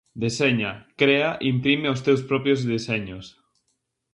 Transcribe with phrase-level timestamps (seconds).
[0.23, 0.71] Deseña,
[1.01, 3.25] crea, imprime os teus propios deseños.